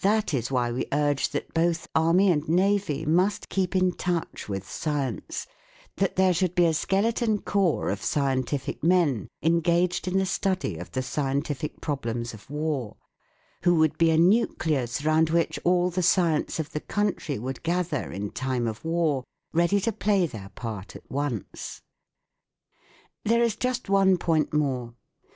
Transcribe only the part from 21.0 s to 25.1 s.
once. There is just one point more.